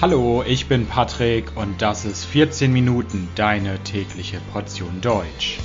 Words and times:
Hallo, 0.00 0.44
ich 0.46 0.68
bin 0.68 0.86
Patrick 0.86 1.56
und 1.56 1.82
das 1.82 2.04
ist 2.04 2.24
14 2.24 2.72
Minuten 2.72 3.26
deine 3.34 3.82
tägliche 3.82 4.38
Portion 4.52 5.00
Deutsch. 5.00 5.58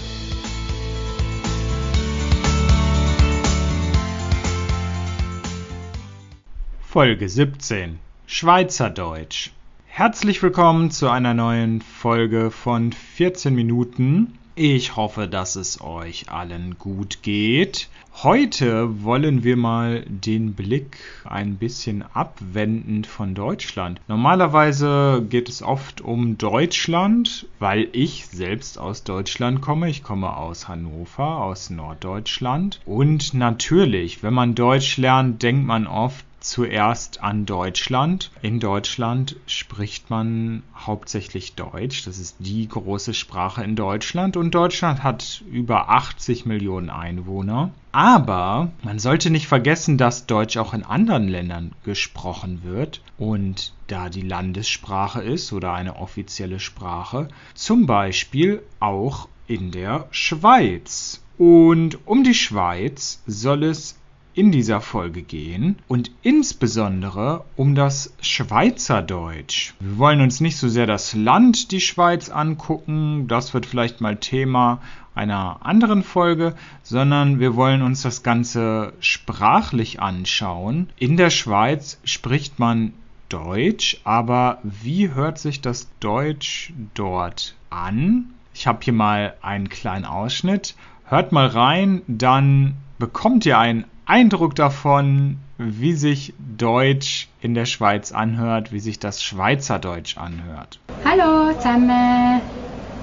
Folge 6.81 7.29
17 7.29 7.99
Schweizerdeutsch. 8.25 9.51
Herzlich 9.85 10.41
willkommen 10.41 10.89
zu 10.89 11.11
einer 11.11 11.35
neuen 11.35 11.81
Folge 11.81 12.49
von 12.49 12.91
14 12.91 13.53
Minuten. 13.53 14.39
Ich 14.55 14.95
hoffe, 14.95 15.27
dass 15.27 15.55
es 15.55 15.81
euch 15.81 16.29
allen 16.29 16.77
gut 16.77 17.23
geht. 17.23 17.89
Heute 18.21 19.03
wollen 19.03 19.43
wir 19.43 19.57
mal 19.57 20.05
den 20.07 20.53
Blick 20.53 20.99
ein 21.25 21.55
bisschen 21.55 22.03
abwenden 22.13 23.03
von 23.03 23.33
Deutschland. 23.33 23.99
Normalerweise 24.07 25.25
geht 25.27 25.49
es 25.49 25.63
oft 25.63 26.01
um 26.01 26.37
Deutschland, 26.37 27.47
weil 27.57 27.89
ich 27.93 28.27
selbst 28.27 28.77
aus 28.77 29.03
Deutschland 29.03 29.61
komme. 29.61 29.89
Ich 29.89 30.03
komme 30.03 30.37
aus 30.37 30.67
Hannover, 30.67 31.39
aus 31.39 31.71
Norddeutschland. 31.71 32.79
Und 32.85 33.33
natürlich, 33.33 34.21
wenn 34.21 34.35
man 34.35 34.53
Deutsch 34.53 34.97
lernt, 34.97 35.41
denkt 35.41 35.65
man 35.65 35.87
oft, 35.87 36.25
zuerst 36.43 37.23
an 37.23 37.45
Deutschland. 37.45 38.31
In 38.41 38.59
Deutschland 38.59 39.37
spricht 39.47 40.09
man 40.09 40.63
hauptsächlich 40.75 41.55
Deutsch. 41.55 42.05
Das 42.05 42.19
ist 42.19 42.37
die 42.39 42.67
große 42.67 43.13
Sprache 43.13 43.63
in 43.63 43.75
Deutschland 43.75 44.37
und 44.37 44.53
Deutschland 44.53 45.03
hat 45.03 45.43
über 45.49 45.89
80 45.89 46.45
Millionen 46.45 46.89
Einwohner. 46.89 47.71
Aber 47.91 48.71
man 48.81 48.99
sollte 48.99 49.29
nicht 49.29 49.47
vergessen, 49.47 49.97
dass 49.97 50.25
Deutsch 50.25 50.57
auch 50.57 50.73
in 50.73 50.83
anderen 50.83 51.27
Ländern 51.27 51.73
gesprochen 51.83 52.61
wird 52.63 53.01
und 53.17 53.73
da 53.87 54.09
die 54.09 54.21
Landessprache 54.21 55.21
ist 55.21 55.53
oder 55.53 55.73
eine 55.73 55.97
offizielle 55.97 56.59
Sprache, 56.59 57.27
zum 57.53 57.85
Beispiel 57.85 58.63
auch 58.79 59.27
in 59.47 59.71
der 59.71 60.07
Schweiz. 60.11 61.23
Und 61.37 61.99
um 62.07 62.23
die 62.23 62.35
Schweiz 62.35 63.21
soll 63.25 63.63
es 63.63 63.99
in 64.33 64.51
dieser 64.51 64.81
Folge 64.81 65.21
gehen 65.21 65.77
und 65.87 66.11
insbesondere 66.23 67.43
um 67.55 67.75
das 67.75 68.13
Schweizerdeutsch. 68.21 69.73
Wir 69.79 69.97
wollen 69.97 70.21
uns 70.21 70.41
nicht 70.41 70.57
so 70.57 70.67
sehr 70.67 70.87
das 70.87 71.13
Land, 71.13 71.71
die 71.71 71.81
Schweiz, 71.81 72.29
angucken, 72.29 73.27
das 73.27 73.53
wird 73.53 73.65
vielleicht 73.65 74.01
mal 74.01 74.17
Thema 74.17 74.81
einer 75.15 75.59
anderen 75.63 76.03
Folge, 76.03 76.55
sondern 76.81 77.39
wir 77.39 77.55
wollen 77.55 77.81
uns 77.81 78.01
das 78.01 78.23
Ganze 78.23 78.93
sprachlich 78.99 80.01
anschauen. 80.01 80.89
In 80.97 81.17
der 81.17 81.29
Schweiz 81.29 81.99
spricht 82.03 82.59
man 82.59 82.93
Deutsch, 83.29 83.97
aber 84.03 84.59
wie 84.63 85.13
hört 85.13 85.39
sich 85.39 85.61
das 85.61 85.89
Deutsch 85.99 86.73
dort 86.93 87.55
an? 87.69 88.33
Ich 88.53 88.67
habe 88.67 88.79
hier 88.83 88.93
mal 88.93 89.33
einen 89.41 89.69
kleinen 89.69 90.05
Ausschnitt. 90.05 90.75
Hört 91.05 91.31
mal 91.31 91.47
rein, 91.47 92.01
dann 92.07 92.75
bekommt 92.99 93.45
ihr 93.45 93.57
einen 93.57 93.85
Eindruck 94.05 94.55
davon, 94.55 95.37
wie 95.57 95.93
sich 95.93 96.33
Deutsch 96.57 97.29
in 97.41 97.53
der 97.53 97.65
Schweiz 97.65 98.11
anhört, 98.11 98.73
wie 98.73 98.79
sich 98.79 98.99
das 98.99 99.23
Schweizerdeutsch 99.23 100.17
anhört. 100.17 100.79
Hallo 101.05 101.53
zusammen, 101.53 102.41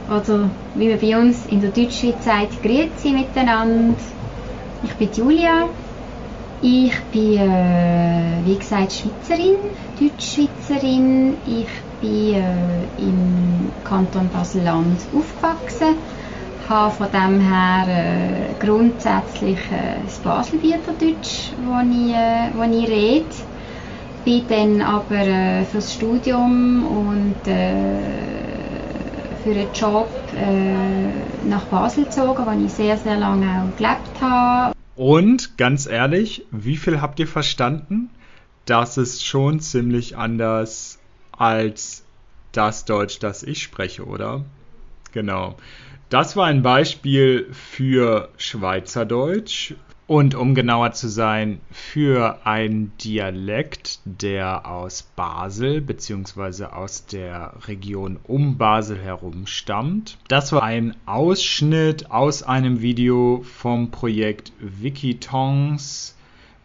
oder 0.09 0.51
wie 0.75 0.89
man 0.89 0.99
bei 0.99 1.19
uns 1.19 1.47
in 1.47 1.61
der 1.61 1.71
Deutschschweiz 1.71 2.25
sagt, 2.25 2.63
grüezi 2.63 3.13
miteinander. 3.13 3.95
Ich 4.83 4.93
bin 4.95 5.11
Julia, 5.15 5.69
ich 6.63 6.99
bin, 7.13 7.39
äh, 7.39 8.37
wie 8.45 8.57
gesagt, 8.57 8.93
Schweizerin, 8.93 9.57
Deutschschweizerin. 9.99 11.35
Ich 11.47 11.69
bin 12.03 12.35
äh, 12.35 12.83
im 12.99 13.71
Kanton 13.85 14.29
Basel-Land 14.29 15.01
aufgewachsen 15.15 15.97
habe 16.71 16.95
von 16.95 17.09
dem 17.13 17.41
her 17.41 17.87
äh, 17.89 18.65
grundsätzlich 18.65 19.59
äh, 19.71 20.01
das 20.05 20.19
Baselbieterdeutsch, 20.21 21.53
das 21.59 21.87
ich, 21.91 22.15
äh, 22.15 22.83
ich 22.83 22.89
rede. 22.89 23.27
Bin 24.25 24.47
dann 24.49 24.83
aber 24.83 25.17
äh, 25.17 25.65
fürs 25.65 25.93
Studium 25.95 26.87
und 26.87 27.49
äh, 27.49 27.99
für 29.43 29.51
einen 29.51 29.69
Job 29.75 30.11
äh, 30.37 31.49
nach 31.49 31.65
Basel 31.65 32.05
gezogen, 32.05 32.45
wo 32.47 32.65
ich 32.65 32.73
sehr, 32.73 32.97
sehr 32.97 33.17
lange 33.17 33.47
auch 33.47 33.77
gelebt 33.77 34.21
habe. 34.21 34.75
Und 34.95 35.57
ganz 35.57 35.87
ehrlich, 35.87 36.45
wie 36.51 36.77
viel 36.77 37.01
habt 37.01 37.19
ihr 37.19 37.27
verstanden? 37.27 38.11
Das 38.67 38.99
ist 38.99 39.25
schon 39.25 39.61
ziemlich 39.61 40.17
anders 40.17 40.99
als 41.33 42.05
das 42.53 42.85
Deutsch, 42.85 43.19
das 43.19 43.43
ich 43.43 43.63
spreche, 43.63 44.05
oder? 44.05 44.45
Genau. 45.13 45.57
Das 46.11 46.35
war 46.35 46.47
ein 46.47 46.63
Beispiel 46.63 47.47
für 47.53 48.31
Schweizerdeutsch 48.37 49.75
und 50.09 50.35
um 50.35 50.57
genauer 50.57 50.91
zu 50.91 51.09
sein, 51.09 51.61
für 51.71 52.45
einen 52.45 52.91
Dialekt, 52.99 54.01
der 54.05 54.67
aus 54.67 55.05
Basel 55.05 55.81
bzw. 55.81 56.65
aus 56.65 57.07
der 57.07 57.55
Region 57.69 58.19
um 58.25 58.59
Basel 58.59 58.99
herum 58.99 59.47
stammt. 59.47 60.19
Das 60.27 60.51
war 60.51 60.65
ein 60.65 60.97
Ausschnitt 61.07 62.11
aus 62.11 62.43
einem 62.43 62.81
Video 62.81 63.43
vom 63.45 63.93
Projekt 63.93 64.51
Wikitongs. 64.59 66.17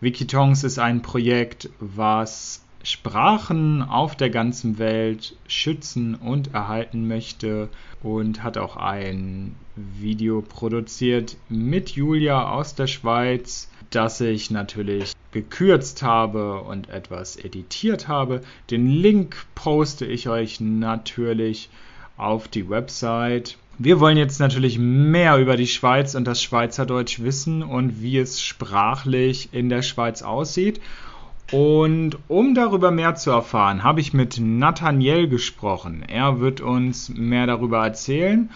Wikitongs 0.01 0.63
ist 0.63 0.79
ein 0.79 1.03
Projekt, 1.03 1.69
was 1.79 2.64
Sprachen 2.85 3.81
auf 3.81 4.15
der 4.15 4.29
ganzen 4.29 4.77
Welt 4.77 5.35
schützen 5.47 6.13
und 6.13 6.53
erhalten 6.53 7.07
möchte 7.07 7.69
und 8.03 8.43
hat 8.43 8.59
auch 8.59 8.77
ein 8.77 9.55
Video 9.75 10.43
produziert 10.43 11.35
mit 11.49 11.89
Julia 11.89 12.51
aus 12.51 12.75
der 12.75 12.85
Schweiz, 12.85 13.71
das 13.89 14.21
ich 14.21 14.51
natürlich 14.51 15.13
gekürzt 15.31 16.03
habe 16.03 16.61
und 16.61 16.89
etwas 16.89 17.37
editiert 17.37 18.07
habe. 18.07 18.41
Den 18.69 18.87
Link 18.87 19.35
poste 19.55 20.05
ich 20.05 20.29
euch 20.29 20.59
natürlich 20.59 21.69
auf 22.17 22.47
die 22.47 22.69
Website. 22.69 23.57
Wir 23.79 23.99
wollen 23.99 24.17
jetzt 24.17 24.39
natürlich 24.39 24.77
mehr 24.77 25.37
über 25.37 25.57
die 25.57 25.67
Schweiz 25.67 26.13
und 26.13 26.25
das 26.25 26.41
Schweizerdeutsch 26.41 27.19
wissen 27.19 27.63
und 27.63 28.01
wie 28.01 28.19
es 28.19 28.41
sprachlich 28.41 29.49
in 29.53 29.69
der 29.69 29.81
Schweiz 29.81 30.21
aussieht. 30.21 30.79
Und 31.51 32.17
um 32.27 32.55
darüber 32.55 32.91
mehr 32.91 33.15
zu 33.15 33.29
erfahren, 33.29 33.83
habe 33.83 34.01
ich 34.01 34.13
mit 34.13 34.39
Nathaniel 34.39 35.27
gesprochen. 35.27 36.03
Er 36.07 36.39
wird 36.39 36.59
uns 36.59 37.09
mehr 37.09 37.45
darüber 37.45 37.85
erzählen 37.85 38.49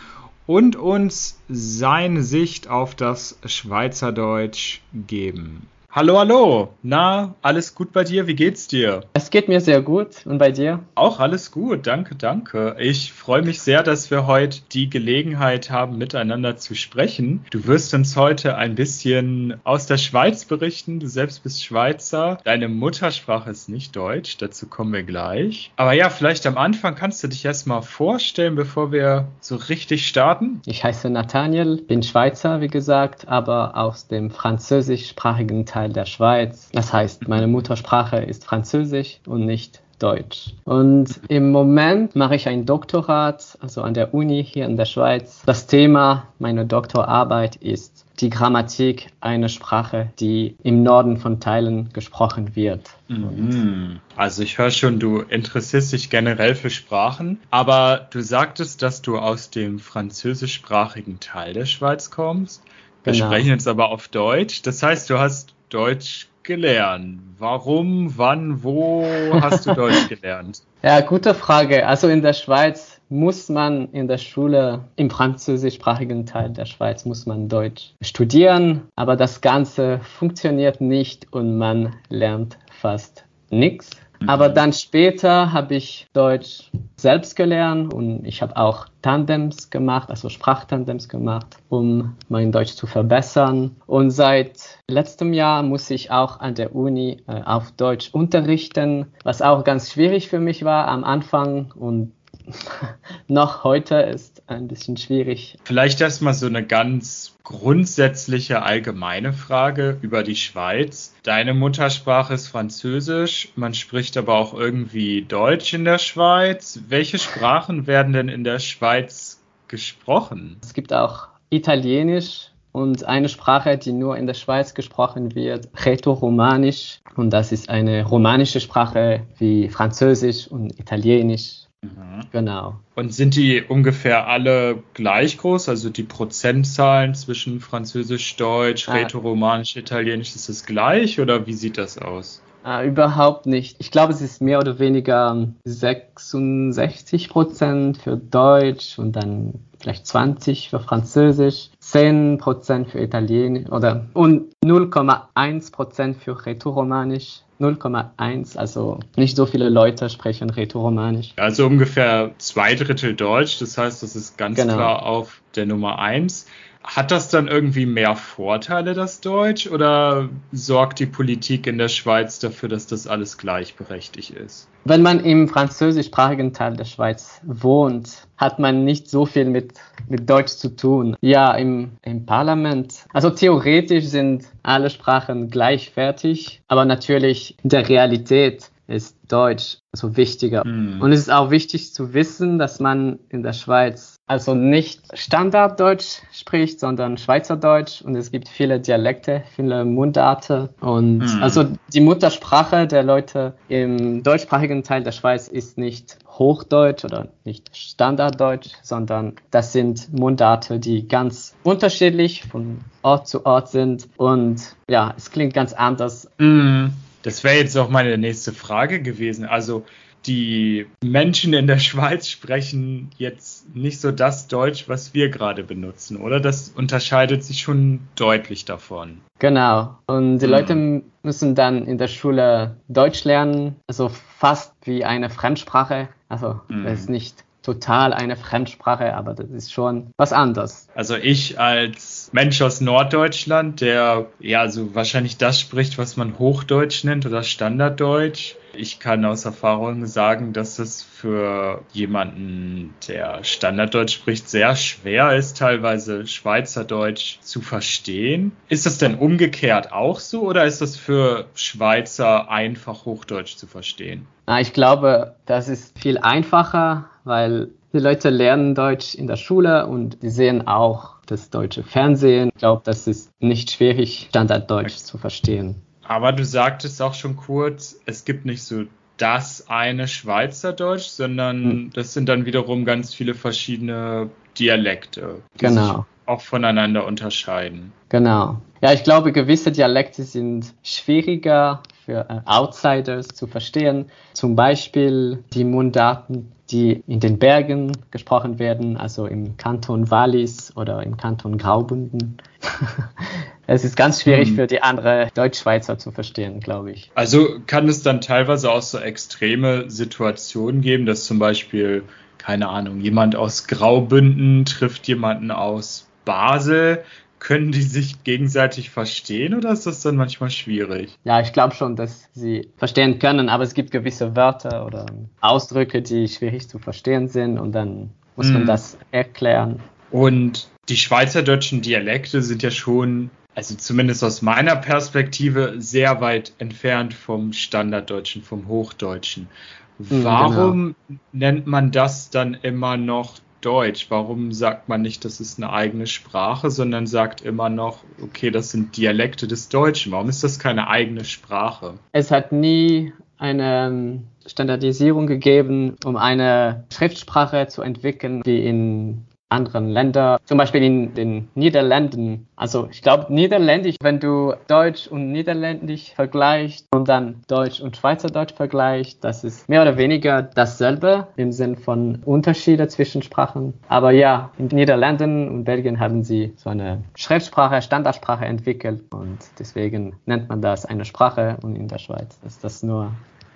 und 0.48 0.76
uns 0.76 1.40
seine 1.48 2.24
Sicht 2.24 2.68
auf 2.68 2.96
das 2.96 3.38
Schweizerdeutsch 3.46 4.82
geben. 4.94 5.68
Hallo, 5.92 6.20
hallo. 6.20 6.76
Na, 6.84 7.34
alles 7.42 7.74
gut 7.74 7.92
bei 7.94 8.04
dir? 8.04 8.28
Wie 8.28 8.36
geht's 8.36 8.68
dir? 8.68 9.06
Es 9.14 9.32
geht 9.32 9.48
mir 9.48 9.60
sehr 9.60 9.82
gut. 9.82 10.24
Und 10.28 10.38
bei 10.38 10.52
dir? 10.52 10.82
Auch 10.94 11.20
alles 11.20 11.50
gut. 11.50 11.88
Danke, 11.88 12.14
danke. 12.14 12.76
Ich 12.78 13.12
freue 13.12 13.42
mich 13.42 13.60
sehr, 13.60 13.82
dass 13.82 14.12
wir 14.12 14.28
heute 14.28 14.60
die 14.72 14.88
Gelegenheit 14.92 15.72
haben, 15.72 15.98
miteinander 15.98 16.58
zu 16.58 16.76
sprechen. 16.76 17.44
Du 17.50 17.66
wirst 17.66 17.96
uns 17.96 18.16
heute 18.16 18.56
ein 18.56 18.76
bisschen 18.76 19.60
aus 19.64 19.88
der 19.88 19.98
Schweiz 19.98 20.46
berichten. 20.46 21.00
Du 21.00 21.08
selbst 21.08 21.42
bist 21.42 21.66
Schweizer. 21.66 22.38
Deine 22.44 22.68
Muttersprache 22.68 23.50
ist 23.50 23.68
nicht 23.68 23.96
Deutsch. 23.96 24.38
Dazu 24.38 24.68
kommen 24.68 24.94
wir 24.94 25.02
gleich. 25.02 25.72
Aber 25.76 25.94
ja, 25.94 26.12
vielleicht 26.12 26.46
am 26.46 26.60
Anfang 26.60 26.94
kannst 26.94 27.24
du 27.24 27.28
dich 27.28 27.44
erstmal 27.44 27.82
vorstellen, 27.82 28.54
bevor 28.54 28.92
wir 28.92 29.28
so 29.40 29.56
richtig 29.56 30.06
starten. 30.06 30.62
Ich 30.68 30.84
heiße 30.84 31.10
Nathaniel, 31.10 31.82
bin 31.82 32.04
Schweizer, 32.04 32.62
wie 32.62 32.68
gesagt, 32.68 33.28
aber 33.28 33.76
aus 33.76 34.08
dem 34.08 34.30
französischsprachigen 34.30 35.66
Teil 35.66 35.79
Teil 35.80 35.94
der 35.94 36.06
Schweiz. 36.06 36.70
Das 36.74 36.92
heißt, 36.92 37.28
meine 37.30 37.48
Muttersprache 37.48 38.18
ist 38.18 38.44
Französisch 38.44 39.20
und 39.26 39.46
nicht 39.46 39.82
Deutsch. 39.98 40.54
Und 40.64 41.20
im 41.28 41.52
Moment 41.52 42.16
mache 42.16 42.36
ich 42.36 42.48
ein 42.48 42.66
Doktorat, 42.66 43.58
also 43.60 43.82
an 43.82 43.94
der 43.94 44.14
Uni 44.14 44.44
hier 44.44 44.66
in 44.66 44.78
der 44.78 44.86
Schweiz. 44.86 45.42
Das 45.46 45.68
Thema 45.68 46.28
meiner 46.38 46.64
Doktorarbeit 46.64 47.58
ist 47.58 48.06
die 48.20 48.30
Grammatik 48.30 49.08
einer 49.22 49.50
Sprache, 49.50 50.10
die 50.20 50.56
im 50.64 50.84
Norden 50.84 51.18
von 51.18 51.40
Teilen 51.40 51.90
gesprochen 51.94 52.56
wird. 52.56 52.90
Mhm. 53.10 54.00
Also 54.16 54.44
ich 54.44 54.58
höre 54.58 54.72
schon, 54.72 55.00
du 55.00 55.20
interessierst 55.20 55.92
dich 55.94 56.10
generell 56.10 56.56
für 56.56 56.70
Sprachen, 56.70 57.40
aber 57.52 58.08
du 58.12 58.22
sagtest, 58.22 58.82
dass 58.82 59.02
du 59.02 59.18
aus 59.18 59.50
dem 59.50 59.80
französischsprachigen 59.80 61.20
Teil 61.20 61.54
der 61.54 61.66
Schweiz 61.66 62.10
kommst. 62.10 62.64
Wir 63.04 63.14
genau. 63.14 63.28
sprechen 63.28 63.50
jetzt 63.50 63.68
aber 63.68 63.90
auf 63.90 64.08
Deutsch. 64.08 64.62
Das 64.62 64.84
heißt, 64.84 65.10
du 65.10 65.20
hast 65.20 65.54
Deutsch 65.70 66.28
gelernt? 66.44 67.20
Warum, 67.38 68.18
wann, 68.18 68.64
wo 68.64 69.06
hast 69.34 69.66
du 69.66 69.74
Deutsch 69.74 70.10
gelernt? 70.10 70.62
Ja, 70.82 71.02
gute 71.02 71.34
Frage. 71.34 71.86
Also 71.86 72.08
in 72.08 72.22
der 72.22 72.34
Schweiz 72.34 73.00
muss 73.10 73.50
man 73.50 73.92
in 73.92 74.08
der 74.08 74.18
Schule, 74.18 74.86
im 74.96 75.10
französischsprachigen 75.10 76.26
Teil 76.26 76.52
der 76.52 76.66
Schweiz, 76.66 77.06
muss 77.06 77.26
man 77.26 77.50
Deutsch 77.50 77.94
studieren, 78.02 78.82
aber 78.96 79.16
das 79.16 79.42
Ganze 79.42 80.00
funktioniert 80.18 80.80
nicht 80.80 81.32
und 81.32 81.58
man 81.58 81.96
lernt 82.10 82.58
fast 82.72 83.26
nichts. 83.50 83.90
Mhm. 84.20 84.30
Aber 84.30 84.50
dann 84.50 84.74
später 84.74 85.52
habe 85.54 85.76
ich 85.76 86.08
Deutsch 86.14 86.72
selbst 86.98 87.36
gelernt 87.36 87.94
und 87.94 88.26
ich 88.26 88.42
habe 88.42 88.58
auch 88.58 88.88
Tandems 89.02 89.70
gemacht, 89.70 90.10
also 90.10 90.30
Sprachtandems 90.30 91.08
gemacht, 91.08 91.58
um 91.70 92.16
mein 92.28 92.52
Deutsch 92.52 92.74
zu 92.74 92.88
verbessern. 92.88 93.78
Und 93.88 94.12
seit 94.12 94.80
letztem 94.88 95.34
Jahr 95.34 95.64
muss 95.64 95.90
ich 95.90 96.12
auch 96.12 96.40
an 96.42 96.56
der 96.56 96.76
Uni 96.76 97.24
äh, 97.28 97.42
auf 97.44 97.72
Deutsch 97.72 98.10
unterrichten, 98.14 99.08
was 99.24 99.42
auch 99.42 99.64
ganz 99.64 99.92
schwierig 99.92 100.28
für 100.28 100.40
mich 100.40 100.66
war 100.66 100.88
am 100.88 101.04
Anfang 101.04 101.72
und 101.74 102.12
noch 103.28 103.64
heute 103.64 103.96
ist 103.96 104.44
ein 104.48 104.68
bisschen 104.68 104.98
schwierig. 104.98 105.58
Vielleicht 105.64 106.02
erstmal 106.02 106.34
so 106.34 106.48
eine 106.48 106.66
ganz 106.66 107.36
grundsätzliche 107.44 108.62
allgemeine 108.62 109.34
Frage 109.34 109.98
über 110.02 110.24
die 110.24 110.36
Schweiz. 110.36 111.16
Deine 111.24 111.54
Muttersprache 111.54 112.34
ist 112.34 112.48
Französisch, 112.48 113.50
man 113.56 113.74
spricht 113.74 114.18
aber 114.18 114.36
auch 114.36 114.54
irgendwie 114.54 115.24
Deutsch 115.24 115.74
in 115.74 115.86
der 115.86 115.98
Schweiz. 115.98 116.82
Welche 116.88 117.18
Sprachen 117.18 117.88
werden 117.88 118.14
denn 118.14 118.30
in 118.30 118.44
der 118.44 118.60
Schweiz 118.60 119.42
gesprochen? 119.68 120.58
Es 120.62 120.74
gibt 120.74 120.94
auch 120.94 121.28
Italienisch 121.50 122.52
und 122.72 123.04
eine 123.06 123.30
Sprache, 123.30 123.78
die 123.78 123.92
nur 123.92 124.18
in 124.18 124.28
der 124.28 124.36
Schweiz 124.36 124.74
gesprochen 124.74 125.34
wird, 125.34 125.70
Rätoromanisch. 125.86 127.00
Und 127.16 127.32
das 127.32 127.52
ist 127.52 127.70
eine 127.70 128.06
romanische 128.06 128.60
Sprache 128.60 129.26
wie 129.38 129.70
Französisch 129.70 130.48
und 130.48 130.80
Italienisch. 130.80 131.69
Mhm. 131.82 132.26
Genau. 132.32 132.80
Und 132.96 133.14
sind 133.14 133.36
die 133.36 133.62
ungefähr 133.62 134.28
alle 134.28 134.84
gleich 134.94 135.38
groß? 135.38 135.70
Also 135.70 135.90
die 135.90 136.04
Prozentzahlen 136.04 137.16
zwischen 137.16 137.60
Französisch, 137.62 138.36
Deutsch, 138.36 138.90
ah. 138.90 138.94
Rätoromanisch, 138.94 139.76
Italienisch, 139.76 140.36
ist 140.36 140.50
das 140.50 140.66
gleich 140.66 141.20
oder 141.20 141.48
wie 141.48 141.54
sieht 141.54 141.78
das 141.78 141.98
aus? 141.98 142.42
Ah, 142.64 142.84
überhaupt 142.84 143.46
nicht. 143.46 143.78
Ich 143.80 143.90
glaube, 143.90 144.12
es 144.12 144.22
ist 144.22 144.42
mehr 144.42 144.60
oder 144.60 144.80
weniger 144.80 145.48
66 145.64 147.30
Prozent 147.30 147.98
für 147.98 148.18
Deutsch 148.18 149.00
und 149.00 149.14
dann 149.14 149.54
vielleicht 149.80 150.06
20 150.06 150.70
für 150.70 150.82
Französisch, 150.82 151.70
10 151.80 152.38
Prozent 152.38 152.90
für 152.90 153.00
Italienisch 153.00 153.70
oder 153.70 154.08
und 154.14 154.54
0,1 154.64 155.72
Prozent 155.72 156.18
für 156.18 156.46
Rätoromanisch 156.46 157.44
0,1, 157.60 158.58
also 158.58 159.00
nicht 159.18 159.36
so 159.36 159.46
viele 159.46 159.70
Leute 159.70 160.10
sprechen 160.10 160.50
Rätoromanisch. 160.50 161.34
Also 161.36 161.66
ungefähr 161.66 162.32
zwei 162.38 162.76
Drittel 162.76 163.16
Deutsch, 163.16 163.60
das 163.60 163.78
heißt, 163.78 164.02
das 164.02 164.16
ist 164.16 164.38
ganz 164.38 164.58
genau. 164.58 164.76
klar 164.76 165.06
auf 165.06 165.42
der 165.56 165.66
Nummer 165.66 166.00
1. 166.00 166.48
Hat 166.84 167.12
das 167.12 167.30
dann 167.30 167.48
irgendwie 167.48 167.86
mehr 167.86 168.16
Vorteile, 168.16 168.94
das 168.94 169.20
Deutsch, 169.20 169.68
oder 169.68 170.30
sorgt 170.54 171.00
die 171.00 171.06
Politik 171.06 171.68
in 171.68 171.78
der 171.78 171.90
Schweiz 171.90 172.40
dafür, 172.40 172.70
dass 172.70 172.88
das 172.88 173.06
alles 173.06 173.38
gleichberechtigt 173.38 174.32
ist? 174.32 174.70
Wenn 174.86 175.02
man 175.02 175.20
im 175.20 175.50
französischsprachigen 175.50 176.54
Teil 176.54 176.78
der 176.78 176.86
Schweiz 176.86 177.42
wohnt, 177.44 178.28
hat 178.38 178.60
man 178.60 178.86
nicht 178.86 179.10
so 179.10 179.26
viel 179.26 179.46
mit, 179.46 179.74
mit 180.08 180.30
Deutsch 180.30 180.54
zu 180.54 180.74
tun. 180.74 181.18
Ja, 181.20 181.54
im, 181.54 181.92
im 182.02 182.26
Parlament, 182.26 183.06
also 183.14 183.30
theoretisch 183.30 184.06
sind 184.06 184.46
alle 184.64 184.90
Sprachen 184.90 185.50
gleichwertig, 185.50 186.62
aber 186.70 186.86
natürlich 186.86 187.58
in 187.62 187.70
der 187.70 187.90
Realität 187.90 188.72
ist 188.90 189.18
Deutsch 189.28 189.78
so 189.94 190.18
wichtiger. 190.18 190.66
Mhm. 190.66 191.02
Und 191.02 191.12
es 191.12 191.20
ist 191.20 191.32
auch 191.32 191.52
wichtig 191.52 191.94
zu 191.94 192.14
wissen, 192.14 192.60
dass 192.60 192.80
man 192.80 193.20
in 193.30 193.44
der 193.44 193.54
Schweiz 193.54 194.18
also 194.28 194.54
nicht 194.54 195.02
Standarddeutsch 195.18 196.22
spricht, 196.32 196.80
sondern 196.80 197.18
Schweizerdeutsch 197.18 198.02
und 198.02 198.16
es 198.16 198.32
gibt 198.32 198.48
viele 198.48 198.80
Dialekte, 198.80 199.44
viele 199.56 199.86
Mundarten 199.86 200.70
und 200.82 201.20
mhm. 201.20 201.42
also 201.44 201.66
die 201.94 202.02
Muttersprache 202.02 202.86
der 202.88 203.04
Leute 203.04 203.54
im 203.68 204.22
deutschsprachigen 204.22 204.84
Teil 204.84 205.04
der 205.04 205.12
Schweiz 205.12 205.48
ist 205.48 205.78
nicht 205.78 206.20
Hochdeutsch 206.28 207.06
oder 207.06 207.30
nicht 207.44 207.76
Standarddeutsch, 207.76 208.70
sondern 208.84 209.34
das 209.52 209.74
sind 209.74 210.14
Mundarte, 210.18 210.80
die 210.80 211.08
ganz 211.08 211.56
unterschiedlich 211.64 212.44
von 212.44 212.80
Ort 213.02 213.28
zu 213.28 213.46
Ort 213.46 213.70
sind 213.70 214.08
und 214.18 214.76
ja, 214.88 215.14
es 215.18 215.32
klingt 215.32 215.54
ganz 215.54 215.74
anders. 215.74 216.30
Mhm. 216.38 216.94
Das 217.22 217.44
wäre 217.44 217.58
jetzt 217.58 217.78
auch 217.78 217.90
meine 217.90 218.18
nächste 218.18 218.54
Frage 218.54 219.02
gewesen. 219.02 219.46
Also 219.46 219.86
die 220.26 220.88
Menschen 221.04 221.54
in 221.54 221.68
der 221.68 221.80
Schweiz 221.80 222.28
sprechen 222.28 223.10
jetzt 223.18 223.74
nicht 223.76 224.00
so 224.02 224.12
das 224.12 224.48
Deutsch, 224.48 224.88
was 224.88 225.14
wir 225.14 225.30
gerade 225.30 225.64
benutzen, 225.64 226.18
oder? 226.18 226.40
Das 226.40 226.70
unterscheidet 226.70 227.44
sich 227.44 227.62
schon 227.62 228.02
deutlich 228.16 228.66
davon. 228.66 229.22
Genau. 229.40 229.98
Und 230.08 230.40
die 230.40 230.46
mhm. 230.46 230.52
Leute 230.52 231.04
müssen 231.24 231.56
dann 231.56 231.86
in 231.86 231.98
der 231.98 232.08
Schule 232.08 232.78
Deutsch 232.88 233.24
lernen, 233.24 233.76
also 233.88 234.10
fast 234.10 234.74
wie 234.84 235.06
eine 235.06 235.30
Fremdsprache. 235.30 236.10
Also 236.28 236.60
mhm. 236.68 236.84
das 236.84 237.02
ist 237.02 237.10
nicht 237.10 237.44
total 237.62 238.14
eine 238.14 238.36
Fremdsprache, 238.36 239.16
aber 239.16 239.34
das 239.34 239.50
ist 239.50 239.74
schon 239.74 240.12
was 240.18 240.34
anderes. 240.34 240.88
Also 240.96 241.16
ich 241.16 241.60
als 241.60 242.30
Mensch 242.32 242.62
aus 242.62 242.82
Norddeutschland, 242.82 243.82
der 243.82 244.28
ja 244.40 244.70
so 244.70 244.96
wahrscheinlich 244.96 245.38
das 245.38 245.60
spricht, 245.60 245.98
was 245.98 246.18
man 246.18 246.40
Hochdeutsch 246.40 247.04
nennt 247.04 247.26
oder 247.26 247.44
Standarddeutsch, 247.44 248.56
ich 248.80 249.00
kann 249.00 249.26
aus 249.26 249.46
Erfahrung 249.46 250.06
sagen, 250.06 250.54
dass 250.54 250.80
es 250.80 251.04
für 251.04 251.84
jemanden, 251.92 252.94
der 253.08 253.44
Standarddeutsch 253.44 254.14
spricht, 254.14 254.50
sehr 254.50 254.76
schwer 254.76 255.36
ist, 255.36 255.58
teilweise 255.58 256.26
Schweizerdeutsch 256.26 257.40
zu 257.42 257.62
verstehen. 257.62 258.54
Ist 258.70 258.86
das 258.86 258.98
denn 258.98 259.16
umgekehrt 259.16 259.92
auch 259.92 260.20
so 260.20 260.44
oder 260.44 260.66
ist 260.66 260.82
das 260.82 260.96
für 260.96 261.46
Schweizer 261.56 262.50
einfach 262.50 263.06
Hochdeutsch 263.06 263.58
zu 263.58 263.68
verstehen? 263.68 264.26
Ich 264.60 264.74
glaube, 264.74 265.36
das 265.46 265.68
ist 265.68 266.00
viel 266.00 266.18
einfacher, 266.18 267.10
weil 267.24 267.70
die 267.94 268.00
Leute 268.00 268.30
lernen 268.30 268.76
Deutsch 268.76 269.14
in 269.14 269.28
der 269.28 269.36
Schule 269.36 269.88
und 269.88 270.24
die 270.24 270.30
sehen 270.30 270.68
auch 270.68 271.16
das 271.26 271.50
deutsche 271.50 271.84
Fernsehen. 271.84 272.50
Ich 272.54 272.60
glaube, 272.60 272.82
das 272.86 273.08
ist 273.08 273.32
nicht 273.40 273.72
schwierig, 273.72 274.28
Standarddeutsch 274.30 274.98
zu 274.98 275.18
verstehen. 275.18 275.82
Aber 276.10 276.32
du 276.32 276.44
sagtest 276.44 277.04
auch 277.04 277.14
schon 277.14 277.36
kurz, 277.36 278.00
es 278.08 278.26
gibt 278.26 278.44
nicht 278.44 278.64
so 278.64 278.86
das 279.18 279.70
eine 279.70 280.08
Schweizerdeutsch, 280.08 281.04
sondern 281.04 281.64
hm. 281.64 281.90
das 281.94 282.14
sind 282.14 282.28
dann 282.28 282.48
wiederum 282.48 282.84
ganz 282.84 283.14
viele 283.14 283.36
verschiedene 283.36 284.32
Dialekte, 284.58 285.36
die 285.54 285.66
genau. 285.66 285.86
sich 285.86 285.96
auch 286.26 286.42
voneinander 286.42 287.06
unterscheiden. 287.06 287.92
Genau. 288.10 288.60
Ja, 288.82 288.92
ich 288.92 289.04
glaube, 289.04 289.32
gewisse 289.32 289.72
Dialekte 289.72 290.24
sind 290.24 290.74
schwieriger 290.82 291.84
für 292.06 292.26
äh, 292.28 292.42
Outsiders 292.46 293.28
zu 293.28 293.46
verstehen. 293.46 294.06
Zum 294.34 294.56
Beispiel 294.56 295.44
die 295.54 295.64
Mundarten, 295.64 296.52
die 296.72 297.04
in 297.06 297.20
den 297.20 297.38
Bergen 297.38 297.92
gesprochen 298.10 298.58
werden, 298.58 298.98
also 298.98 299.28
im 299.28 299.58
Kanton 299.58 300.10
Wallis 300.10 300.76
oder 300.76 301.04
im 301.04 301.18
Kanton 301.18 301.60
Graubünden. 301.60 302.38
es 303.70 303.84
ist 303.86 303.96
ganz 303.96 304.24
schwierig 304.24 304.50
hm. 304.50 304.56
für 304.56 304.68
die 304.68 304.82
anderen 304.82 305.30
Deutschschweizer 305.34 305.98
zu 305.98 306.12
verstehen, 306.12 306.60
glaube 306.60 306.92
ich. 306.92 307.12
Also 307.14 307.60
kann 307.68 307.88
es 307.88 308.02
dann 308.02 308.20
teilweise 308.20 308.72
auch 308.72 308.82
so 308.82 308.98
extreme 308.98 309.90
Situationen 309.90 310.82
geben, 310.82 311.06
dass 311.06 311.26
zum 311.26 311.38
Beispiel, 311.40 312.04
keine 312.40 312.70
Ahnung, 312.70 313.00
jemand 313.00 313.36
aus 313.36 313.68
Graubünden 313.68 314.66
trifft 314.66 315.08
jemanden 315.08 315.52
aus 315.52 316.08
Basel. 316.26 317.04
Können 317.38 317.72
die 317.72 317.84
sich 317.84 318.24
gegenseitig 318.24 318.90
verstehen 318.90 319.54
oder 319.54 319.72
ist 319.72 319.86
das 319.86 320.02
dann 320.02 320.18
manchmal 320.18 320.50
schwierig? 320.50 321.18
Ja, 321.24 321.40
ich 321.40 321.54
glaube 321.54 321.74
schon, 321.74 321.96
dass 321.96 322.28
sie 322.34 322.68
verstehen 322.76 323.20
können, 323.20 323.48
aber 323.48 323.64
es 323.64 323.74
gibt 323.74 323.92
gewisse 323.92 324.36
Wörter 324.36 324.86
oder 324.86 325.06
Ausdrücke, 325.40 326.02
die 326.02 326.28
schwierig 326.28 326.68
zu 326.68 326.80
verstehen 326.80 327.30
sind 327.30 327.58
und 327.58 327.72
dann 327.72 328.10
muss 328.36 328.50
man 328.50 328.62
hm. 328.62 328.68
das 328.68 328.98
erklären. 329.12 329.80
Und 330.12 330.68
die 330.90 330.98
schweizerdeutschen 330.98 331.82
Dialekte 331.82 332.42
sind 332.42 332.64
ja 332.64 332.72
schon, 332.72 333.30
also 333.60 333.76
zumindest 333.76 334.24
aus 334.24 334.42
meiner 334.42 334.78
Perspektive, 334.78 335.76
sehr 335.80 336.22
weit 336.22 336.54
entfernt 336.60 337.14
vom 337.14 337.52
Standarddeutschen, 337.52 338.42
vom 338.42 338.70
Hochdeutschen. 338.70 339.50
Hm, 339.98 340.24
Warum 340.24 340.96
genau. 341.10 341.20
nennt 341.34 341.68
man 341.68 341.92
das 341.92 342.30
dann 342.30 342.54
immer 342.54 342.96
noch 342.96 343.40
Deutsch? 343.60 344.06
Warum 344.08 344.54
sagt 344.54 344.88
man 344.88 345.02
nicht, 345.02 345.26
das 345.26 345.42
ist 345.42 345.60
eine 345.60 345.74
eigene 345.74 346.08
Sprache, 346.08 346.72
sondern 346.72 347.06
sagt 347.06 347.42
immer 347.42 347.68
noch, 347.68 348.06
okay, 348.24 348.50
das 348.50 348.72
sind 348.72 348.96
Dialekte 348.96 349.46
des 349.46 349.68
Deutschen? 349.68 350.14
Warum 350.14 350.30
ist 350.30 350.42
das 350.42 350.58
keine 350.58 350.88
eigene 350.88 351.26
Sprache? 351.26 351.96
Es 352.14 352.32
hat 352.32 352.54
nie 352.54 353.12
eine 353.38 354.24
Standardisierung 354.46 355.28
gegeben, 355.28 355.98
um 356.06 356.16
eine 356.16 356.86
Schriftsprache 356.94 357.68
zu 357.68 357.82
entwickeln, 357.82 358.42
die 358.42 358.66
in 358.66 359.26
anderen 359.50 359.90
Länder, 359.90 360.40
zum 360.46 360.58
Beispiel 360.58 360.84
in 360.84 361.14
den 361.14 361.50
Niederlanden. 361.56 362.48
Also 362.56 362.88
ich 362.92 363.02
glaube 363.02 363.34
Niederländisch, 363.34 363.96
wenn 364.02 364.20
du 364.20 364.54
Deutsch 364.68 365.08
und 365.08 365.32
Niederländisch 365.32 366.14
vergleichst 366.14 366.88
und 366.92 367.10
dann 367.10 367.42
Deutsch 367.48 367.82
und 367.82 367.98
Schweizerdeutsch 367.98 368.54
vergleichst, 368.54 369.24
das 369.24 369.44
ist 369.44 369.68
mehr 369.68 369.82
oder 369.82 369.98
weniger 369.98 370.44
dasselbe 370.44 371.28
im 371.36 371.52
Sinn 371.52 371.76
von 371.76 372.22
Unterschiede 372.26 372.88
zwischen 372.88 373.24
Sprachen. 373.24 373.74
Aber 373.88 374.12
ja, 374.12 374.52
in 374.58 374.70
den 374.70 374.78
Niederlanden 374.78 375.50
und 375.50 375.64
Belgien 375.64 376.00
haben 376.00 376.24
sie 376.24 376.54
so 376.56 376.70
eine 376.70 377.04
Schriftsprache, 377.16 377.82
Standardsprache 377.82 378.46
entwickelt 378.46 379.04
und 379.12 379.40
deswegen 379.58 380.16
nennt 380.26 380.50
man 380.50 380.62
das 380.62 380.86
eine 380.86 381.06
Sprache 381.06 381.58
und 381.64 381.76
in 381.76 381.88
der 381.88 381.98
Schweiz 381.98 382.40
ist 382.46 382.64
das 382.64 382.84
nur 382.84 383.12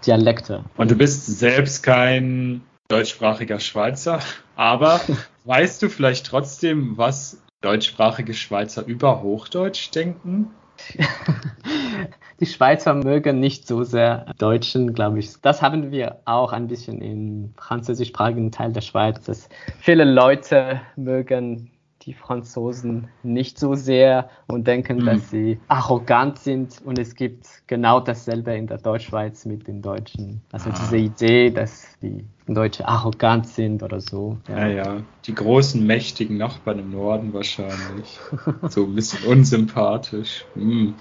Dialekte. 0.05 0.63
Und 0.75 0.91
du 0.91 0.95
bist 0.95 1.25
selbst 1.25 1.83
kein 1.83 2.62
deutschsprachiger 2.93 3.59
Schweizer, 3.59 4.19
aber 4.55 5.01
weißt 5.45 5.81
du 5.81 5.89
vielleicht 5.89 6.27
trotzdem, 6.27 6.95
was 6.95 7.41
deutschsprachige 7.62 8.35
Schweizer 8.35 8.85
über 8.85 9.23
Hochdeutsch 9.23 9.89
denken? 9.95 10.51
Die 12.39 12.45
Schweizer 12.45 12.93
mögen 12.93 13.39
nicht 13.39 13.67
so 13.67 13.83
sehr 13.83 14.25
Deutschen, 14.38 14.93
glaube 14.93 15.19
ich. 15.19 15.41
Das 15.41 15.62
haben 15.62 15.91
wir 15.91 16.19
auch 16.25 16.51
ein 16.51 16.67
bisschen 16.67 17.01
im 17.01 17.53
französischsprachigen 17.57 18.51
Teil 18.51 18.73
der 18.73 18.81
Schweiz, 18.81 19.23
dass 19.23 19.50
viele 19.79 20.03
Leute 20.03 20.81
mögen 20.95 21.71
die 22.05 22.13
Franzosen 22.13 23.07
nicht 23.24 23.57
so 23.57 23.75
sehr 23.75 24.29
und 24.48 24.67
denken, 24.67 24.98
mhm. 24.98 25.05
dass 25.05 25.29
sie 25.29 25.60
arrogant 25.67 26.39
sind. 26.39 26.81
Und 26.83 27.00
es 27.00 27.15
gibt 27.15 27.48
genau 27.67 28.00
dasselbe 28.00 28.53
in 28.55 28.67
der 28.67 28.77
Deutschschweiz 28.77 29.45
mit 29.45 29.67
den 29.67 29.81
Deutschen. 29.81 30.41
Also 30.51 30.69
ah. 30.69 30.75
diese 30.79 30.98
Idee, 30.98 31.50
dass 31.50 31.98
die 32.01 32.25
Deutsche 32.48 32.88
arrogant 32.88 33.48
sind 33.48 33.83
oder 33.83 34.01
so. 34.01 34.38
Ja. 34.50 34.67
ja, 34.67 34.67
ja. 34.67 35.03
Die 35.25 35.33
großen, 35.33 35.86
mächtigen 35.86 36.38
Nachbarn 36.38 36.79
im 36.79 36.91
Norden 36.91 37.33
wahrscheinlich. 37.33 38.19
so 38.69 38.83
ein 38.83 38.95
bisschen 38.95 39.24
unsympathisch. 39.25 40.45
Mhm. 40.55 40.95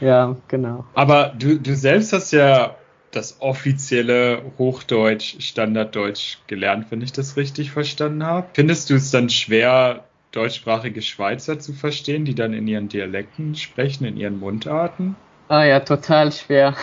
Ja, 0.00 0.36
genau. 0.48 0.84
Aber 0.94 1.34
du, 1.38 1.58
du 1.58 1.74
selbst 1.74 2.12
hast 2.12 2.32
ja 2.32 2.76
das 3.14 3.40
offizielle 3.40 4.42
Hochdeutsch, 4.58 5.36
Standarddeutsch 5.38 6.38
gelernt, 6.46 6.86
wenn 6.90 7.00
ich 7.00 7.12
das 7.12 7.36
richtig 7.36 7.70
verstanden 7.70 8.24
habe. 8.24 8.48
Findest 8.54 8.90
du 8.90 8.94
es 8.94 9.10
dann 9.10 9.30
schwer, 9.30 10.04
deutschsprachige 10.34 11.02
Schweizer 11.02 11.58
zu 11.58 11.72
verstehen, 11.72 12.24
die 12.24 12.34
dann 12.34 12.52
in 12.52 12.66
ihren 12.66 12.88
Dialekten 12.88 13.54
sprechen, 13.54 14.04
in 14.04 14.16
ihren 14.16 14.38
Mundarten? 14.40 15.14
Ah 15.48 15.64
ja, 15.64 15.80
total 15.80 16.32
schwer. 16.32 16.74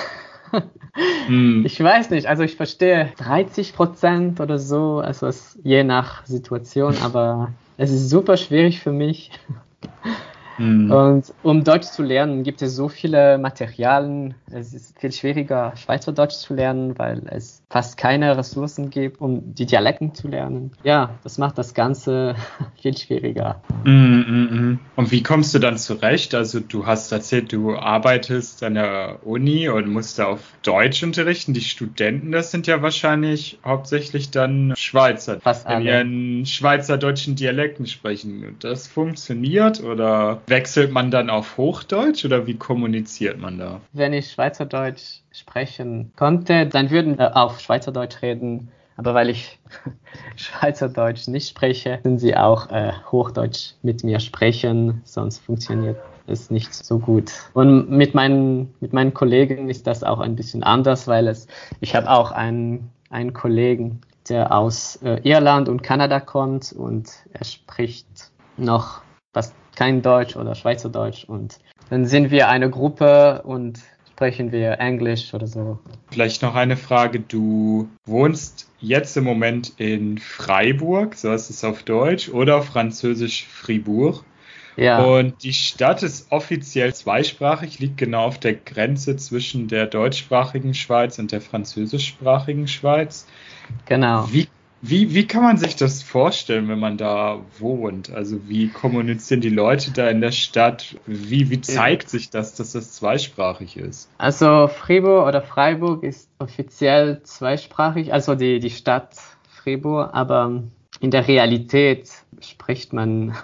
hm. 1.28 1.64
Ich 1.66 1.82
weiß 1.82 2.10
nicht, 2.12 2.28
also 2.28 2.44
ich 2.44 2.56
verstehe 2.56 3.12
30 3.18 3.74
Prozent 3.74 4.40
oder 4.40 4.60
so, 4.60 5.00
also 5.00 5.28
es, 5.28 5.58
je 5.64 5.84
nach 5.84 6.26
Situation, 6.26 6.96
aber 7.04 7.52
es 7.78 7.92
ist 7.92 8.10
super 8.10 8.38
schwierig 8.38 8.80
für 8.80 8.92
mich. 8.92 9.32
Mhm. 10.58 10.92
Und 10.92 11.34
um 11.44 11.64
Deutsch 11.64 11.88
zu 11.88 12.04
lernen, 12.04 12.44
gibt 12.44 12.62
es 12.62 12.76
so 12.76 12.88
viele 12.88 13.38
Materialien. 13.38 14.36
Es 14.52 14.74
ist 14.74 15.00
viel 15.00 15.12
schwieriger, 15.12 15.74
Schweizerdeutsch 15.76 16.36
zu 16.36 16.54
lernen, 16.54 16.98
weil 17.00 17.24
es 17.28 17.61
fast 17.72 17.98
keine 17.98 18.38
Ressourcen 18.38 18.90
gibt, 18.90 19.22
um 19.22 19.56
die 19.56 19.66
Dialekten 19.66 20.14
zu 20.14 20.28
lernen. 20.28 20.72
Ja, 20.84 21.12
das 21.24 21.38
macht 21.38 21.58
das 21.58 21.74
Ganze 21.74 22.36
viel 22.82 22.98
schwieriger. 22.98 23.62
Mhm, 23.86 24.80
und 24.98 25.12
wie 25.12 25.24
kommst 25.24 25.56
du 25.56 25.60
dann 25.60 25.78
zurecht? 25.78 26.36
Also 26.36 26.60
du 26.60 26.86
hast 26.86 27.12
erzählt, 27.12 27.54
du 27.54 27.76
arbeitest 27.76 28.62
an 28.64 28.74
der 28.76 29.20
Uni 29.24 29.70
und 29.70 29.88
musst 29.88 30.20
da 30.20 30.26
auf 30.26 30.42
Deutsch 30.64 31.02
unterrichten. 31.02 31.54
Die 31.54 31.62
Studenten, 31.62 32.34
das 32.34 32.52
sind 32.52 32.68
ja 32.68 32.82
wahrscheinlich 32.82 33.58
hauptsächlich 33.64 34.32
dann 34.32 34.74
Schweizer, 34.76 35.40
Fast 35.40 35.70
in 35.70 35.82
ihren 35.82 36.46
schweizerdeutschen 36.46 37.36
Dialekten 37.36 37.88
sprechen. 37.88 38.46
Und 38.46 38.64
das 38.66 38.88
funktioniert 38.88 39.82
oder 39.82 40.42
wechselt 40.48 40.92
man 40.92 41.10
dann 41.10 41.30
auf 41.30 41.56
Hochdeutsch 41.58 42.26
oder 42.26 42.48
wie 42.48 42.56
kommuniziert 42.56 43.40
man 43.40 43.58
da? 43.58 43.80
Wenn 43.94 44.12
ich 44.12 44.32
Schweizerdeutsch 44.32 45.21
sprechen 45.32 46.12
konnte, 46.16 46.68
dann 46.68 46.92
würden 46.92 47.18
wir 47.18 47.38
auf 47.38 47.60
Schweizerdeutsch 47.60 48.22
reden. 48.22 48.70
Aber 48.98 49.14
weil 49.14 49.30
ich 49.30 49.60
Schweizerdeutsch 50.36 51.28
nicht 51.28 51.50
spreche, 51.50 52.00
sind 52.04 52.20
sie 52.20 52.36
auch 52.36 52.70
äh, 52.70 52.92
Hochdeutsch 53.12 53.74
mit 53.82 54.04
mir 54.04 54.20
sprechen, 54.20 55.02
sonst 55.06 55.40
funktioniert 55.40 55.98
es 56.28 56.52
nicht 56.52 56.74
so 56.74 57.00
gut. 57.00 57.32
Und 57.54 57.90
mit 57.90 58.14
meinen, 58.14 58.74
mit 58.80 58.94
meinen 58.94 59.14
Kollegen 59.14 59.70
ist 59.70 59.88
das 59.88 60.04
auch 60.04 60.20
ein 60.20 60.36
bisschen 60.36 60.64
anders, 60.64 61.08
weil 61.08 61.28
es, 61.28 61.48
ich 61.80 61.96
habe 61.96 62.10
auch 62.10 62.32
einen, 62.32 62.92
einen 63.10 63.34
Kollegen, 63.34 64.02
der 64.30 64.56
aus 64.56 64.98
äh, 64.98 65.20
Irland 65.24 65.68
und 65.68 65.82
Kanada 65.82 66.20
kommt 66.20 66.72
und 66.74 67.10
er 67.34 67.44
spricht 67.44 68.08
noch 68.58 69.02
fast 69.34 69.56
kein 69.76 70.02
Deutsch 70.02 70.36
oder 70.36 70.56
Schweizerdeutsch 70.56 71.26
und 71.26 71.60
dann 71.90 72.06
sind 72.06 72.32
wir 72.32 72.48
eine 72.48 72.70
Gruppe 72.70 73.42
und 73.44 73.80
sprechen 74.22 74.52
wir 74.52 74.80
Englisch 74.80 75.34
oder 75.34 75.48
so. 75.48 75.80
Vielleicht 76.12 76.44
noch 76.44 76.54
eine 76.54 76.78
Frage. 76.78 77.22
Du 77.22 77.90
wohnst 78.06 78.70
jetzt 78.80 79.18
im 79.18 79.24
Moment 79.24 79.74
in 79.78 80.20
Freiburg, 80.20 81.16
so 81.16 81.32
heißt 81.32 81.50
es 81.50 81.64
auf 81.64 81.82
Deutsch, 81.82 82.30
oder 82.30 82.58
auf 82.58 82.66
Französisch 82.68 83.48
Fribourg. 83.48 84.24
Ja. 84.78 85.04
Und 85.04 85.42
die 85.44 85.54
Stadt 85.54 86.04
ist 86.04 86.32
offiziell 86.32 86.94
zweisprachig, 86.94 87.80
liegt 87.80 87.98
genau 87.98 88.26
auf 88.26 88.38
der 88.38 88.54
Grenze 88.54 89.18
zwischen 89.18 89.68
der 89.68 89.88
deutschsprachigen 89.88 90.76
Schweiz 90.76 91.18
und 91.18 91.32
der 91.32 91.42
französischsprachigen 91.42 92.68
Schweiz. 92.68 93.26
Genau. 93.88 94.28
Wie 94.32 94.48
wie, 94.82 95.14
wie 95.14 95.28
kann 95.28 95.44
man 95.44 95.58
sich 95.58 95.76
das 95.76 96.02
vorstellen, 96.02 96.68
wenn 96.68 96.80
man 96.80 96.98
da 96.98 97.40
wohnt? 97.60 98.12
Also 98.12 98.48
wie 98.48 98.70
kommunizieren 98.70 99.42
die 99.42 99.50
Leute 99.50 99.92
da 99.92 100.10
in 100.10 100.22
der 100.22 100.32
Stadt? 100.32 100.96
Wie, 101.06 101.50
wie 101.50 101.62
zeigt 101.62 102.10
sich 102.10 102.30
das, 102.30 102.56
dass 102.56 102.72
das 102.72 102.94
zweisprachig 102.94 103.78
ist? 103.78 104.10
Also 104.18 104.68
Fribourg 104.68 105.28
oder 105.28 105.42
Freiburg 105.42 106.04
ist 106.04 106.30
offiziell 106.40 107.22
zweisprachig, 107.24 108.12
also 108.12 108.36
die, 108.36 108.60
die 108.60 108.72
Stadt 108.72 109.16
Fribourg, 109.48 110.10
aber 110.14 110.64
in 111.00 111.12
der 111.12 111.28
Realität 111.28 112.10
spricht 112.40 112.94
man 112.94 113.36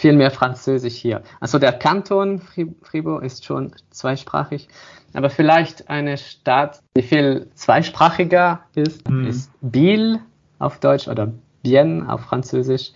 viel 0.00 0.14
mehr 0.14 0.30
Französisch 0.30 0.94
hier. 0.94 1.22
Also 1.40 1.58
der 1.58 1.72
Kanton 1.72 2.40
Fribourg 2.82 3.22
ist 3.22 3.44
schon 3.44 3.72
zweisprachig, 3.90 4.68
aber 5.12 5.28
vielleicht 5.30 5.88
eine 5.90 6.16
Stadt, 6.16 6.80
die 6.96 7.02
viel 7.02 7.48
zweisprachiger 7.54 8.60
ist, 8.74 9.08
mhm. 9.08 9.26
ist 9.26 9.50
Biel 9.60 10.20
auf 10.58 10.80
Deutsch 10.80 11.06
oder 11.06 11.32
Bien 11.62 12.08
auf 12.08 12.22
Französisch. 12.22 12.92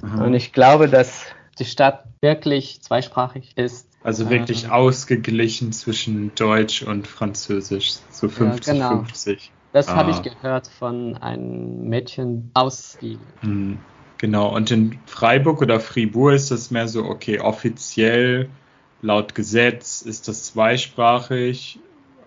Mhm. 0.00 0.22
Und 0.22 0.34
ich 0.34 0.52
glaube, 0.52 0.88
dass 0.88 1.26
die 1.58 1.64
Stadt 1.64 2.04
wirklich 2.20 2.80
zweisprachig 2.80 3.56
ist. 3.56 3.88
Also 4.04 4.30
wirklich 4.30 4.64
ähm, 4.64 4.70
ausgeglichen 4.70 5.72
zwischen 5.72 6.32
Deutsch 6.36 6.82
und 6.82 7.08
Französisch, 7.08 7.94
so 8.10 8.28
50-50. 8.28 8.66
Ja, 8.66 8.72
genau. 8.72 8.88
50. 9.02 9.50
Das 9.72 9.88
ah. 9.88 9.96
habe 9.96 10.12
ich 10.12 10.22
gehört 10.22 10.68
von 10.68 11.16
einem 11.16 11.88
Mädchen 11.88 12.50
aus 12.54 12.98
Biel. 13.00 13.18
Mhm. 13.42 13.78
Genau, 14.18 14.54
und 14.54 14.70
in 14.70 14.98
Freiburg 15.06 15.60
oder 15.60 15.80
Fribourg 15.80 16.34
ist 16.34 16.50
das 16.50 16.70
mehr 16.70 16.88
so, 16.88 17.04
okay, 17.04 17.40
offiziell 17.40 18.48
Laut 19.02 19.34
Gesetz 19.34 20.02
ist 20.02 20.26
das 20.26 20.44
zweisprachig, 20.44 21.78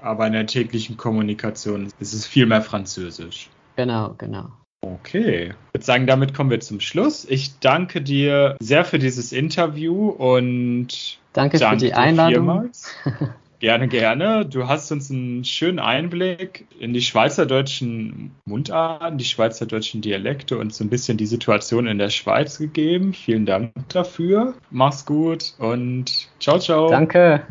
aber 0.02 0.28
in 0.28 0.34
der 0.34 0.46
täglichen 0.46 0.98
Kommunikation 0.98 1.92
ist 2.00 2.14
es 2.14 2.28
viel 2.28 2.46
mehr 2.46 2.62
Französisch. 2.62 3.50
Genau, 3.76 4.14
genau. 4.18 4.52
Okay, 4.82 5.48
ich 5.48 5.74
würde 5.74 5.86
sagen, 5.86 6.08
damit 6.08 6.34
kommen 6.34 6.52
wir 6.52 6.60
zum 6.60 6.80
Schluss. 6.80 7.26
Ich 7.26 7.60
danke 7.60 8.02
dir 8.02 8.56
sehr 8.62 8.86
für 8.86 9.00
dieses 9.00 9.34
Interview 9.34 10.10
und 10.10 11.20
danke, 11.34 11.58
danke 11.58 11.80
für 11.80 11.86
die 11.86 11.94
Einladung. 11.94 12.70
Gerne, 13.60 13.90
gerne. 13.90 14.46
Du 14.46 14.70
hast 14.70 14.90
uns 14.94 15.12
einen 15.12 15.44
schönen 15.44 15.80
Einblick 15.80 16.66
in 16.80 16.94
die 16.94 17.02
schweizerdeutschen 17.02 18.32
Mundarten, 18.46 19.18
die 19.18 19.26
schweizerdeutschen 19.26 20.00
Dialekte 20.00 20.58
und 20.58 20.74
so 20.74 20.86
ein 20.86 20.90
bisschen 20.90 21.18
die 21.18 21.26
Situation 21.26 21.86
in 21.86 21.98
der 21.98 22.10
Schweiz 22.10 22.58
gegeben. 22.58 23.14
Vielen 23.14 23.46
Dank 23.46 23.74
dafür. 23.90 24.54
Mach's 24.72 25.06
gut 25.06 25.56
und 25.58 26.30
ciao, 26.40 26.58
ciao. 26.60 26.90
Danke. 26.90 27.46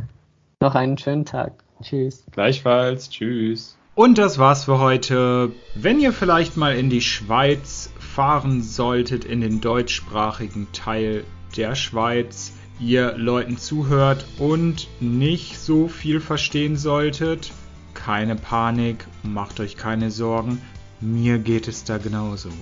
Noch 0.61 0.75
einen 0.75 0.97
schönen 0.97 1.27
Tag. 1.27 1.63
Tschüss. 1.83 2.25
Gleichfalls. 2.33 3.11
Tschüss. 3.11 3.77
Und 3.95 4.17
das 4.17 4.39
war's 4.39 4.65
für 4.65 4.79
heute. 4.79 5.53
Wenn 5.75 6.01
ihr 6.01 6.15
vielleicht 6.15 6.57
mal 6.57 6.75
in 6.75 6.89
die 6.89 7.03
Schweiz 7.03 7.93
fahren 7.99 8.63
solltet, 8.63 9.27
in 9.27 9.43
den 9.43 9.61
deutschsprachigen 9.61 10.69
Teil 10.73 11.25
der 11.57 11.75
Schweiz, 11.75 12.55
ihr 12.81 13.17
Leuten 13.17 13.57
zuhört 13.59 14.27
und 14.39 14.89
nicht 15.01 15.59
so 15.59 15.89
viel 15.89 16.21
verstehen 16.21 16.77
solltet, 16.77 17.53
keine 17.95 18.37
Panik, 18.37 19.07
macht 19.23 19.61
euch 19.61 19.77
keine 19.77 20.11
Sorgen. 20.11 20.61
Mir 21.01 21.39
geht 21.39 21.69
es 21.69 21.85
da 21.85 21.99
genauso. 21.99 22.49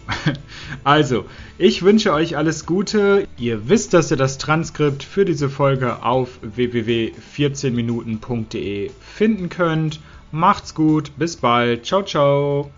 Also, 0.84 1.24
ich 1.58 1.82
wünsche 1.82 2.12
euch 2.12 2.36
alles 2.36 2.66
Gute. 2.66 3.28
Ihr 3.38 3.68
wisst, 3.68 3.94
dass 3.94 4.10
ihr 4.10 4.16
das 4.16 4.38
Transkript 4.38 5.04
für 5.04 5.24
diese 5.24 5.48
Folge 5.48 6.02
auf 6.02 6.40
www.14minuten.de 6.42 8.90
finden 9.00 9.48
könnt. 9.48 10.00
Macht's 10.32 10.74
gut, 10.74 11.12
bis 11.16 11.36
bald. 11.36 11.86
Ciao, 11.86 12.02
ciao. 12.02 12.72